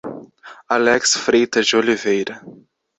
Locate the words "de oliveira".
1.67-2.41